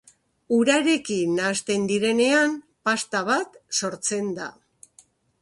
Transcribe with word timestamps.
Urarekin 0.55 1.35
nahasten 1.39 1.85
direnean 1.91 2.57
pasta 2.89 3.23
bat 3.29 3.61
sortzen 3.83 4.35
da. 4.41 4.51